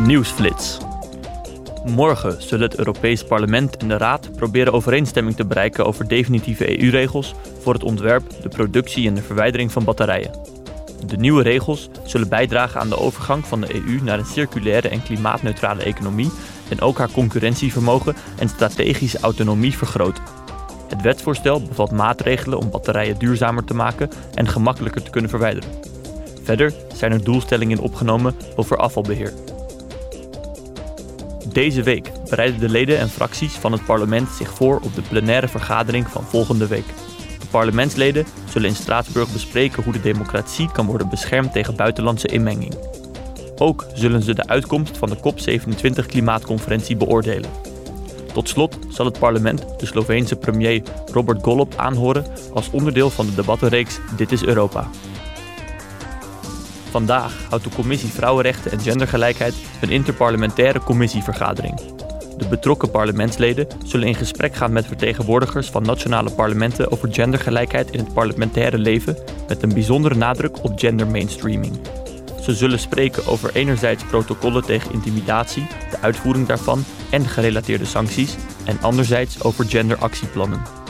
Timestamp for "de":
3.88-3.96, 8.42-8.48, 9.14-9.22, 11.06-11.16, 12.88-12.98, 13.60-13.74, 32.60-32.68, 34.94-35.02, 37.40-37.46, 39.92-40.00, 44.34-44.46, 45.08-45.16, 49.78-49.86, 53.26-53.34, 57.64-57.70, 62.36-62.48, 75.90-75.98